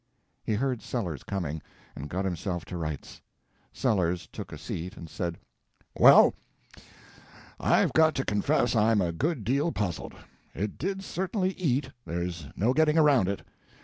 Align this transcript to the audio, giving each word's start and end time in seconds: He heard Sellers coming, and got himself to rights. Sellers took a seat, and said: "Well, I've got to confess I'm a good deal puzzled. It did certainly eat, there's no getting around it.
He 0.43 0.55
heard 0.55 0.81
Sellers 0.81 1.21
coming, 1.23 1.61
and 1.95 2.09
got 2.09 2.25
himself 2.25 2.65
to 2.65 2.75
rights. 2.75 3.21
Sellers 3.71 4.25
took 4.25 4.51
a 4.51 4.57
seat, 4.57 4.97
and 4.97 5.07
said: 5.07 5.37
"Well, 5.95 6.33
I've 7.59 7.93
got 7.93 8.15
to 8.15 8.25
confess 8.25 8.75
I'm 8.75 8.99
a 8.99 9.11
good 9.11 9.43
deal 9.43 9.71
puzzled. 9.71 10.15
It 10.55 10.79
did 10.79 11.03
certainly 11.03 11.51
eat, 11.51 11.91
there's 12.07 12.47
no 12.55 12.73
getting 12.73 12.97
around 12.97 13.27
it. 13.29 13.43